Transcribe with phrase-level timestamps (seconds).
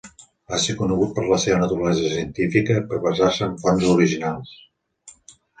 [0.51, 4.57] Va ser conegut per la seva naturalesa científica i per basar-se en fonts originals.